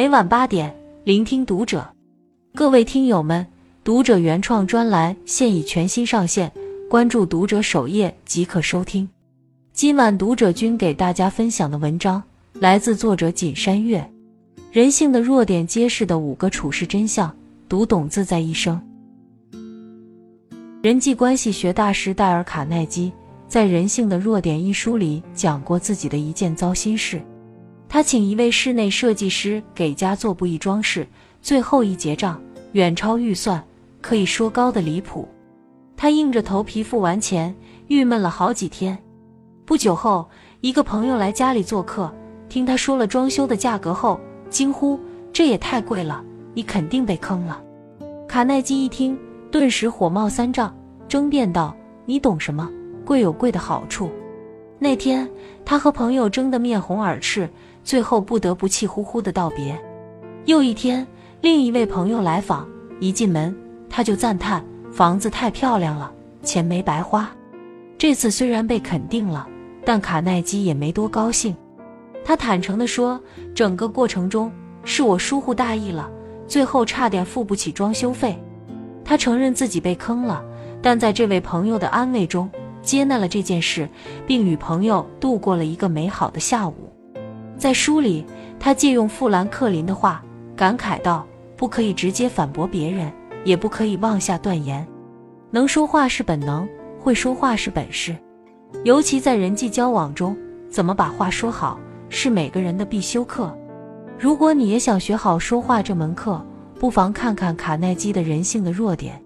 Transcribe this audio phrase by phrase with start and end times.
[0.00, 1.86] 每晚八点，聆听读者。
[2.54, 3.46] 各位听友们，
[3.84, 6.50] 读者原创专栏现已全新上线，
[6.88, 9.06] 关注读者首页即可收听。
[9.74, 12.22] 今晚读者君给大家分享的文章
[12.54, 14.00] 来自作者锦山月，
[14.72, 17.28] 《人性的弱点揭示的五个处事真相》，
[17.68, 18.80] 读懂自在一生。
[20.80, 23.12] 人际关系学大师戴尔·卡耐基
[23.48, 27.20] 在《人性的弱点》一书里讲过自己的一件糟心事。
[27.92, 31.04] 他请一位室内设计师给家做布艺装饰，
[31.42, 32.40] 最后一结账
[32.70, 33.60] 远超预算，
[34.00, 35.28] 可以说高的离谱。
[35.96, 37.52] 他硬着头皮付完钱，
[37.88, 38.96] 郁闷了好几天。
[39.66, 40.30] 不久后，
[40.60, 42.14] 一个朋友来家里做客，
[42.48, 44.96] 听他说了装修的价格后，惊呼
[45.34, 47.60] ：“这也太贵了，你肯定被坑了。”
[48.28, 49.18] 卡耐基一听，
[49.50, 50.72] 顿时火冒三丈，
[51.08, 51.74] 争辩道
[52.06, 52.70] ：“你懂什么？
[53.04, 54.08] 贵有贵的好处。”
[54.78, 55.28] 那天，
[55.64, 57.50] 他和朋友争得面红耳赤。
[57.82, 59.80] 最后不得不气呼呼的道别。
[60.46, 61.06] 又一天，
[61.40, 62.68] 另一位朋友来访，
[62.98, 63.54] 一进门
[63.88, 67.30] 他就赞叹房子太漂亮了，钱没白花。
[67.98, 69.46] 这次虽然被肯定了，
[69.84, 71.54] 但卡耐基也没多高兴。
[72.24, 73.20] 他坦诚地说
[73.54, 74.50] ：“整个过程中
[74.84, 76.10] 是我疏忽大意了，
[76.46, 78.38] 最后差点付不起装修费。”
[79.04, 80.44] 他承认自己被坑了，
[80.80, 82.48] 但在这位朋友的安慰中
[82.82, 83.88] 接纳了这件事，
[84.26, 86.74] 并与朋友度过了一个美好的下午。
[87.60, 88.24] 在书里，
[88.58, 90.24] 他借用富兰克林的话，
[90.56, 91.26] 感慨道
[91.58, 93.12] ：“不可以直接反驳别人，
[93.44, 94.84] 也不可以妄下断言。
[95.50, 96.66] 能说话是本能，
[96.98, 98.16] 会说话是本事。
[98.82, 100.34] 尤其在人际交往中，
[100.70, 103.54] 怎么把话说好，是每个人的必修课。
[104.18, 106.42] 如果你也想学好说话这门课，
[106.78, 109.22] 不妨看看卡耐基的人性的弱点，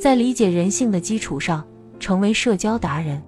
[0.00, 1.64] 在理解人性的基础上，
[1.98, 3.20] 成为社交达人。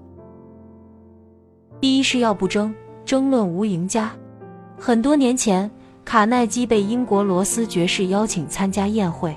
[1.80, 2.72] 第一是要不争，
[3.04, 4.12] 争论无赢家。”
[4.78, 5.68] 很多年前，
[6.04, 9.34] 卡耐基被英国罗斯爵士邀请参加宴会。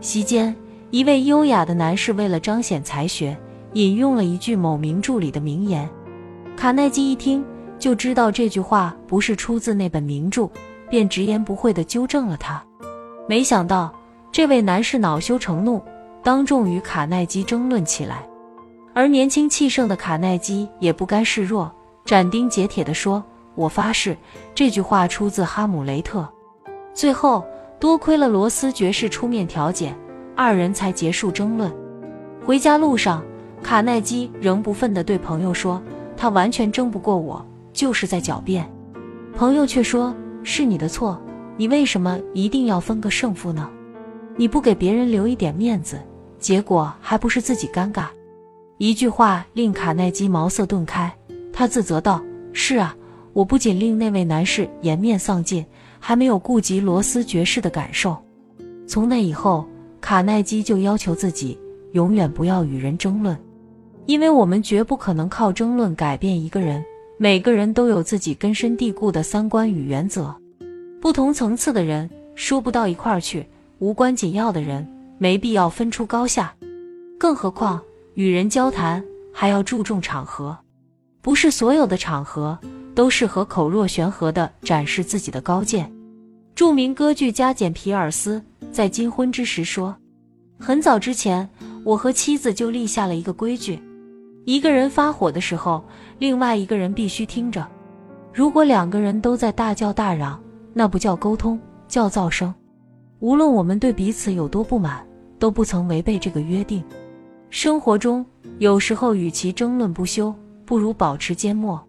[0.00, 0.54] 席间，
[0.90, 3.36] 一位优雅的男士为了彰显才学，
[3.74, 5.88] 引用了一句某名著里的名言。
[6.56, 7.44] 卡耐基一听
[7.78, 10.50] 就知道这句话不是出自那本名著，
[10.90, 12.62] 便直言不讳地纠正了他。
[13.28, 13.94] 没想到，
[14.32, 15.80] 这位男士恼羞成怒，
[16.22, 18.26] 当众与卡耐基争论起来。
[18.92, 21.72] 而年轻气盛的卡耐基也不甘示弱，
[22.04, 23.24] 斩钉截铁地说。
[23.54, 24.16] 我发誓，
[24.54, 26.20] 这句话出自《哈姆雷特》。
[26.92, 27.44] 最后，
[27.78, 29.94] 多亏了罗斯爵士出面调解，
[30.36, 31.72] 二人才结束争论。
[32.44, 33.22] 回家路上，
[33.62, 35.82] 卡耐基仍不忿地对朋友说
[36.16, 38.68] ：“他完全争不过我，就是在狡辩。”
[39.36, 41.20] 朋友却说：“是你的错，
[41.56, 43.68] 你为什么一定要分个胜负呢？
[44.36, 45.98] 你不给别人留一点面子，
[46.38, 48.06] 结果还不是自己尴尬？”
[48.78, 51.12] 一句话令卡耐基茅塞顿开，
[51.52, 52.20] 他自责道
[52.52, 52.96] ：“是啊。”
[53.34, 55.66] 我不仅令那位男士颜面丧尽，
[55.98, 58.16] 还没有顾及罗斯爵士的感受。
[58.86, 59.66] 从那以后，
[60.00, 61.58] 卡耐基就要求自己
[61.92, 63.36] 永远不要与人争论，
[64.06, 66.82] 因为我们绝不可能靠争论改变一个人。
[67.16, 70.34] 每个人都有自己根深蒂固的三观与原则，
[71.00, 73.46] 不同层次的人说不到一块儿去，
[73.78, 76.52] 无关紧要的人没必要分出高下。
[77.18, 77.80] 更何况
[78.14, 79.02] 与人交谈
[79.32, 80.58] 还要注重场合，
[81.22, 82.58] 不是所有的场合。
[82.94, 85.90] 都适合口若悬河地展示自己的高见。
[86.54, 88.40] 著名歌剧家简·皮尔斯
[88.70, 89.94] 在金婚之时说
[90.58, 91.48] ：“很早之前，
[91.84, 93.80] 我和妻子就立下了一个规矩：
[94.44, 95.82] 一个人发火的时候，
[96.18, 97.66] 另外一个人必须听着。
[98.32, 100.40] 如果两个人都在大叫大嚷，
[100.72, 102.54] 那不叫沟通，叫噪声。
[103.18, 105.04] 无论我们对彼此有多不满，
[105.38, 106.84] 都不曾违背这个约定。
[107.50, 108.24] 生活中，
[108.58, 110.34] 有时候与其争论不休，
[110.64, 111.82] 不如保持缄默。”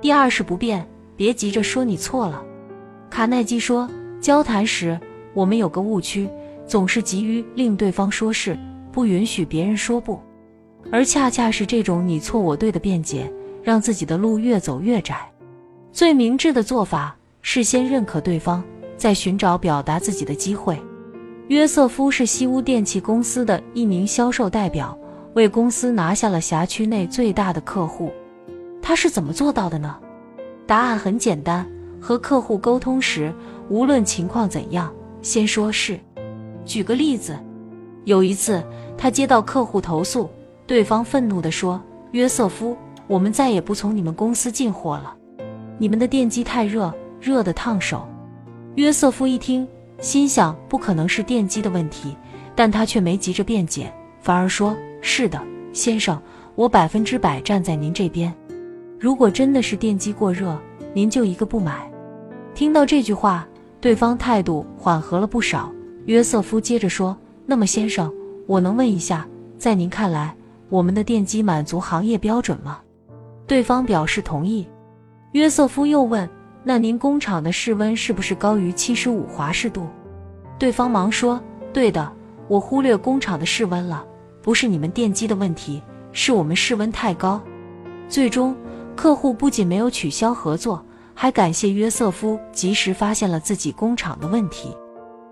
[0.00, 2.42] 第二是不变，别急着说你错了。
[3.10, 3.88] 卡耐基说，
[4.20, 4.98] 交谈时
[5.34, 6.28] 我们有个误区，
[6.66, 8.58] 总是急于令对方说是，
[8.90, 10.18] 不允许别人说不，
[10.90, 13.30] 而恰恰是这种你错我对的辩解，
[13.62, 15.30] 让自己的路越走越窄。
[15.92, 18.64] 最明智的做法是先认可对方，
[18.96, 20.80] 再寻找表达自己的机会。
[21.48, 24.96] 约瑟夫是西屋电器公司的一名销售代表，
[25.34, 28.10] 为公司拿下了辖区内最大的客户。
[28.90, 29.96] 他是怎么做到的呢？
[30.66, 31.64] 答案很简单，
[32.00, 33.32] 和客户沟通时，
[33.68, 34.92] 无论情况怎样，
[35.22, 35.96] 先说是。
[36.64, 37.38] 举个例子，
[38.02, 38.60] 有一次
[38.98, 40.28] 他接到客户投诉，
[40.66, 42.76] 对方愤怒地说：“约瑟夫，
[43.06, 45.14] 我们再也不从你们公司进货了，
[45.78, 48.04] 你们的电机太热，热得烫手。”
[48.74, 49.68] 约瑟夫一听，
[50.00, 52.16] 心想不可能是电机的问题，
[52.56, 55.40] 但他却没急着辩解，反而说：“是的，
[55.72, 56.20] 先生，
[56.56, 58.34] 我百分之百站在您这边。”
[59.00, 60.60] 如果真的是电机过热，
[60.92, 61.90] 您就一个不买。
[62.54, 63.48] 听到这句话，
[63.80, 65.72] 对方态度缓和了不少。
[66.04, 67.16] 约瑟夫接着说
[67.46, 68.12] ：“那么，先生，
[68.46, 69.26] 我能问一下，
[69.56, 70.36] 在您看来，
[70.68, 72.78] 我们的电机满足行业标准吗？”
[73.48, 74.68] 对方表示同意。
[75.32, 76.28] 约瑟夫又问
[76.62, 79.86] ：“那您工厂的室温是不是高于七十五华氏度？”
[80.58, 81.42] 对方忙说
[81.72, 82.12] ：“对的，
[82.48, 84.04] 我忽略工厂的室温了，
[84.42, 85.82] 不是你们电机的问题，
[86.12, 87.40] 是我们室温太高。”
[88.10, 88.56] 最终，
[89.00, 94.76] 客户不仅没有取消合作，还感谢约瑟夫及时发现了自己工厂的问题。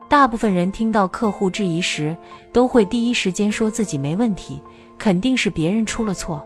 [0.08, 2.16] 大部分人听到客户质疑时，
[2.50, 4.58] 都会第一时间说自己没问题，
[4.96, 6.42] 肯定是别人出了错。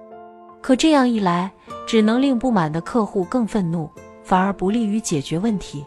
[0.61, 1.49] 可这样一来，
[1.87, 3.89] 只能令不满的客户更愤怒，
[4.25, 5.87] 反而不利于解决问题。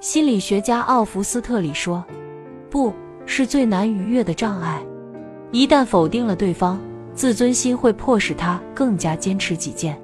[0.00, 2.02] 心理学家奥弗斯特里说
[2.72, 2.90] ：“不
[3.26, 4.82] 是最难逾越的障碍。
[5.50, 6.80] 一旦否定了对方，
[7.14, 10.01] 自尊心会迫使他更加坚持己见。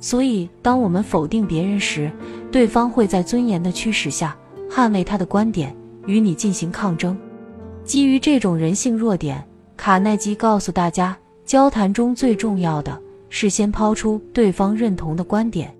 [0.00, 2.10] 所以，当我们否定别人时，
[2.50, 4.36] 对方会在尊严的驱使下
[4.70, 5.74] 捍卫他的观点。”
[6.08, 7.14] 与你进行抗争。
[7.84, 9.46] 基于这种人性弱点，
[9.76, 11.14] 卡耐基告诉大家，
[11.44, 12.98] 交谈中最重要的
[13.28, 15.70] 是先抛出对方认同的观点，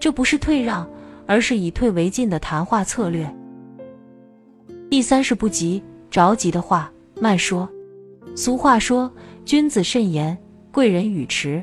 [0.00, 0.84] 这不是退让，
[1.24, 3.32] 而是以退为进的谈话策略。
[4.90, 5.80] 第三是不急，
[6.10, 7.68] 着急的话慢说。
[8.34, 9.08] 俗话说
[9.46, 10.36] ：“君子慎言，
[10.72, 11.62] 贵人语迟。”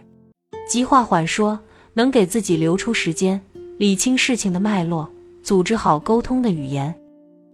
[0.66, 1.60] 急话缓说，
[1.98, 3.42] 能给自己留出时间，
[3.80, 5.10] 理清事情的脉络，
[5.42, 6.94] 组织好沟通的语言。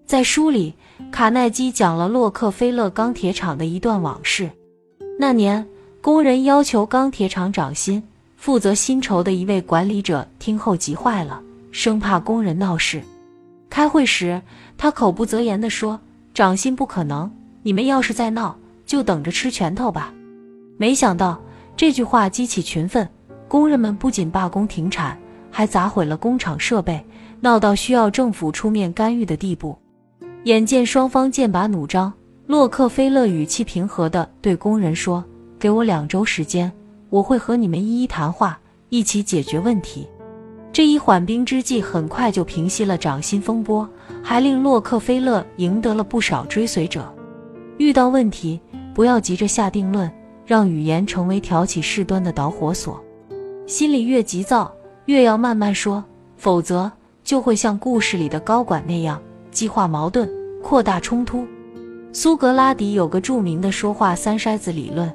[0.05, 0.73] 在书里，
[1.13, 4.49] 卡耐基讲了洛克菲勒钢铁厂的一段往事。
[5.17, 5.65] 那年，
[6.01, 8.03] 工人要求钢铁厂涨薪，
[8.35, 11.41] 负责薪酬的一位管理者听后急坏了，
[11.71, 13.01] 生怕工人闹事。
[13.69, 14.41] 开会时，
[14.77, 15.97] 他口不择言地说
[16.35, 17.31] ：“涨薪不可能，
[17.61, 20.13] 你们要是再闹，就等着吃拳头吧。”
[20.77, 21.41] 没想到
[21.77, 23.07] 这句话激起群愤，
[23.53, 25.15] 工人们不仅罢工停产，
[25.51, 26.99] 还砸毁了工厂设备，
[27.39, 29.77] 闹到需要政府出面干预的地步。
[30.45, 32.11] 眼见双方剑拔弩张，
[32.47, 35.23] 洛克菲勒语气平和地对工人说
[35.59, 36.71] ：“给我两周时间，
[37.11, 38.59] 我会和你们一一谈话，
[38.89, 40.07] 一起解决问题。”
[40.73, 43.87] 这一缓兵之计很快就平息了涨薪风波，
[44.23, 47.13] 还令洛克菲勒赢得了不少追随者。
[47.77, 48.59] 遇到问题，
[48.95, 50.11] 不要急着下定论，
[50.43, 52.99] 让语言成为挑起事端的导火索。
[53.65, 54.71] 心里越急躁，
[55.05, 56.03] 越要慢慢说，
[56.35, 56.91] 否则
[57.23, 59.21] 就会像故事里的高管那样。
[59.51, 60.29] 激化矛盾，
[60.61, 61.47] 扩大冲突。
[62.11, 65.13] 苏格拉底有个著名的说话三筛子理论：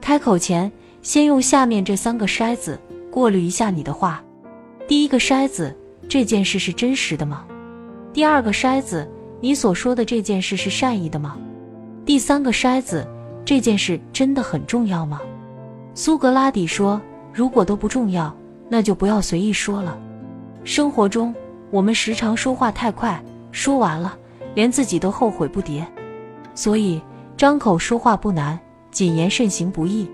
[0.00, 0.70] 开口前，
[1.02, 2.78] 先用下面这三个筛子
[3.10, 4.22] 过滤一下你的话。
[4.88, 5.76] 第一个筛子，
[6.08, 7.44] 这件事是真实的吗？
[8.12, 9.08] 第二个筛子，
[9.40, 11.36] 你所说的这件事是善意的吗？
[12.06, 13.06] 第三个筛子，
[13.44, 15.20] 这件事真的很重要吗？
[15.94, 17.00] 苏格拉底说：
[17.34, 18.32] 如果都不重要，
[18.68, 19.98] 那就不要随意说了。
[20.62, 21.34] 生活中，
[21.72, 23.20] 我们时常说话太快。
[23.50, 24.16] 说完了，
[24.54, 25.84] 连自己都后悔不迭，
[26.54, 27.02] 所以
[27.36, 28.58] 张口说话不难，
[28.92, 30.08] 谨言慎行不易。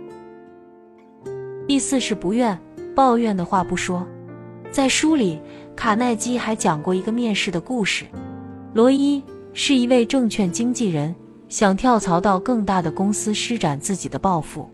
[1.68, 2.58] 第四是不怨
[2.96, 4.06] 抱怨的话不说。
[4.70, 5.40] 在书里，
[5.76, 8.04] 卡耐基还讲过一个面试的故事。
[8.72, 9.22] 罗伊
[9.52, 11.14] 是一位证券经纪人，
[11.48, 14.70] 想跳槽到更大的公司施展自己的抱负。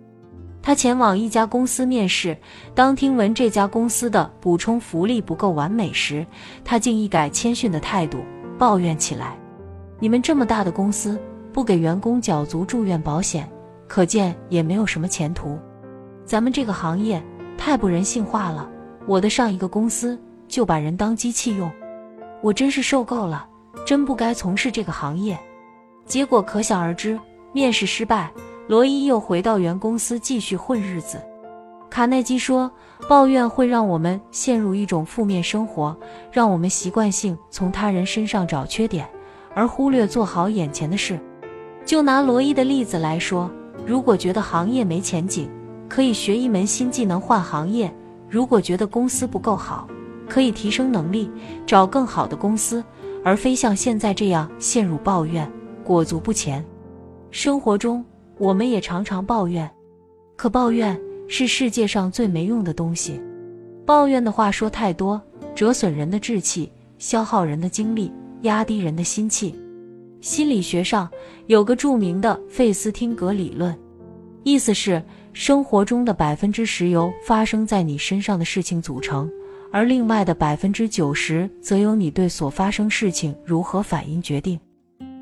[0.66, 2.36] 他前往一家公司面试，
[2.74, 6.26] 当听闻这家公司的补充福利不够完美时，
[6.64, 8.18] 他竟一改谦逊的态度。
[8.58, 9.38] 抱怨起来
[10.00, 11.16] ：“你们这么大的公司
[11.52, 13.48] 不给员工缴足住院保险，
[13.86, 15.56] 可见也没有什么前途。
[16.24, 17.22] 咱们这个行业
[17.56, 18.68] 太不人性化了。
[19.06, 21.70] 我的上一个公司就把人当机器用，
[22.42, 23.46] 我真是受够了，
[23.86, 25.38] 真不该从事这个行业。
[26.06, 27.16] 结果可想而知，
[27.52, 28.28] 面试失败，
[28.66, 31.18] 罗伊又回到原公司继续混日子。”
[31.88, 32.70] 卡耐基说
[33.08, 35.96] ：“抱怨会让我们陷入一种负面生活，
[36.30, 39.08] 让我们习惯性从他人身上找缺点，
[39.54, 41.18] 而忽略做好眼前的事。
[41.84, 43.50] 就拿罗伊的例子来说，
[43.86, 45.48] 如果觉得行业没前景，
[45.88, 47.88] 可以学一门新技能换行业；
[48.28, 49.86] 如果觉得公司不够好，
[50.28, 51.30] 可以提升能力，
[51.64, 52.84] 找更好的公司，
[53.24, 55.50] 而非像现在这样陷入抱怨，
[55.84, 56.62] 裹足不前。
[57.30, 58.04] 生活中，
[58.38, 59.70] 我们也常常抱怨，
[60.36, 63.20] 可抱怨。”是世界上最没用的东西。
[63.84, 65.20] 抱怨的话说太多，
[65.56, 68.12] 折损人的志气，消耗人的精力，
[68.42, 69.52] 压低人的心气。
[70.20, 71.10] 心理学上
[71.46, 73.76] 有个著名的费斯汀格理论，
[74.44, 75.02] 意思是
[75.32, 79.28] 生活中的百分之十由发生在你身上的事情组成，
[79.72, 84.56] 而另外的百分之九十则由你对所发生事情如何反应决定。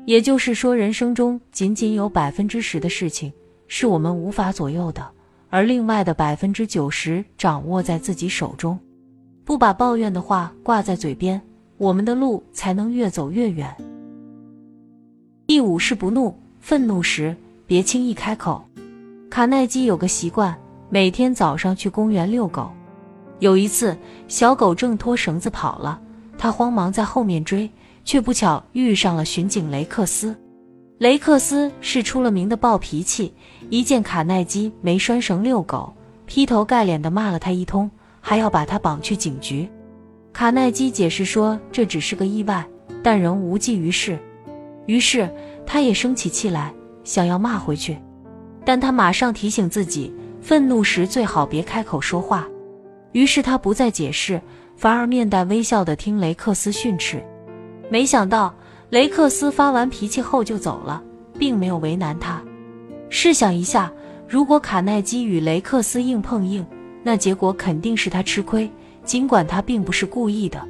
[0.05, 3.33] 也就是说，人生中仅仅有百分之十的事情
[3.67, 5.05] 是我们无法左右的。
[5.49, 8.77] 而另外的百分之九十掌握在自己手中，
[9.45, 11.41] 不把抱怨的话挂在嘴边，
[11.77, 13.73] 我们的路才能越走越远。
[15.47, 17.35] 第五是不怒，愤怒时
[17.65, 18.63] 别轻易开口。
[19.29, 20.55] 卡耐基有个习惯，
[20.89, 22.69] 每天早上去公园遛狗。
[23.39, 23.97] 有一次，
[24.27, 25.99] 小狗挣脱绳子跑了，
[26.37, 27.69] 他慌忙在后面追，
[28.05, 30.33] 却不巧遇上了巡警雷克斯。
[30.99, 33.33] 雷克斯是出了名的暴脾气，
[33.69, 35.93] 一见卡耐基没拴绳遛狗，
[36.25, 39.67] 劈头盖脸的骂了他一通，还要把他绑去警局。
[40.31, 42.65] 卡耐基解释说这只是个意外，
[43.03, 44.17] 但仍无济于事。
[44.85, 45.29] 于是
[45.65, 47.97] 他也生起气来，想要骂回去。
[48.63, 52.47] 但他马上提醒自己，愤怒时最好别开口说话。
[53.11, 54.41] 于是他不再解释，
[54.77, 57.21] 反而面带微笑地听雷克斯训斥。
[57.89, 58.53] 没想到
[58.89, 61.01] 雷克斯发完脾气后就走了，
[61.37, 62.41] 并没有为难他。
[63.09, 63.91] 试想一下，
[64.27, 66.65] 如果卡耐基与雷克斯硬碰硬，
[67.03, 68.69] 那结果肯定是他吃亏，
[69.03, 70.61] 尽管他并不是故意的。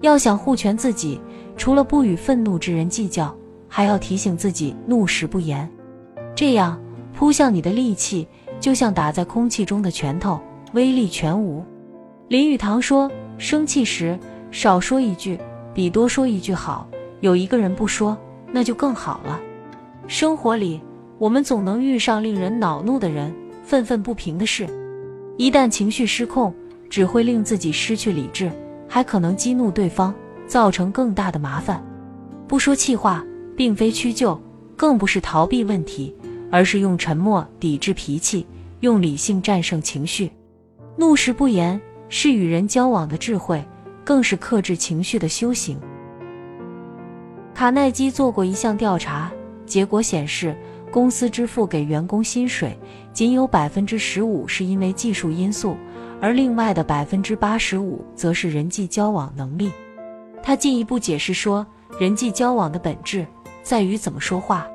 [0.00, 1.20] 要想护全自己，
[1.56, 3.34] 除了不与愤怒之人计较，
[3.68, 5.68] 还要提醒自己怒时不言，
[6.34, 6.80] 这样。
[7.16, 8.26] 扑向你的利器，
[8.58, 10.40] 就像打在空气中的拳头，
[10.72, 11.64] 威力全无。
[12.26, 13.08] 林语堂说
[13.38, 14.18] ：“生气时
[14.50, 15.38] 少说一句，
[15.74, 16.88] 比多说一句好。
[17.20, 18.16] 有一个人不说，
[18.52, 19.40] 那就更好了。”
[20.06, 20.80] 生活里，
[21.18, 24.66] 我们总能遇上令人恼怒的人，愤愤不平的事。
[25.36, 26.54] 一旦情绪失控，
[26.88, 28.50] 只会令自己失去理智，
[28.88, 30.14] 还可能激怒对方，
[30.46, 31.84] 造成更大的麻烦。
[32.46, 33.24] 不说气话，
[33.56, 34.40] 并非屈就，
[34.76, 36.14] 更不是逃避问题。
[36.50, 38.46] 而是用沉默抵制脾气，
[38.78, 40.30] 用理性战胜情绪。
[40.96, 43.60] 怒时不言是与人交往的智慧，
[44.04, 45.80] 更是克制情绪的修行。
[47.54, 49.32] 卡耐基做过一项调查，
[49.64, 50.56] 结果显示，
[50.90, 52.76] 公司支付给员工薪水
[53.12, 55.76] 仅有百分之十五是因为技术因素，
[56.20, 59.70] 而另外的百分之八十五则是人际交往能力。
[60.42, 61.66] 他进一步解释说，
[61.98, 63.26] 人际交往的本质
[63.62, 64.66] 在于怎么说话。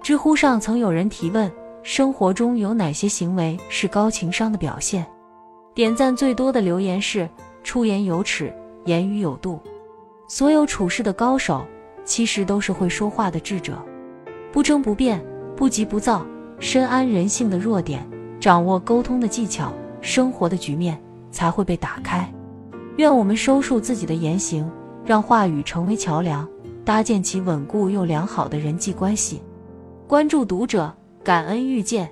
[0.00, 1.50] 知乎上曾有人提问：
[1.82, 5.04] 生活中有哪些行为是高情商的表现？
[5.74, 7.28] 点赞最多的留言是
[7.64, 8.52] “出言有尺，
[8.84, 9.60] 言语有度”。
[10.28, 11.64] 所有处事的高手，
[12.04, 13.74] 其实都是会说话的智者。
[14.50, 15.22] 不争不辩，
[15.56, 16.24] 不急不躁，
[16.58, 18.08] 深谙人性的弱点，
[18.40, 20.98] 掌握沟通的技巧，生活的局面
[21.30, 22.32] 才会被打开。
[22.96, 24.70] 愿我们收束自己的言行，
[25.04, 26.48] 让话语成为桥梁，
[26.84, 29.42] 搭建起稳固又良好的人际关系。
[30.06, 32.10] 关注读者，感恩遇见。